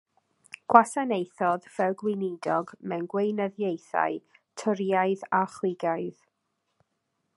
Gwasanaethodd 0.73 1.67
fel 1.75 1.97
gweinidog 1.99 2.73
mewn 2.93 3.05
gweinyddiaethau 3.13 4.17
Torïaidd 4.63 5.27
a 5.41 5.43
Chwigaidd. 5.57 6.29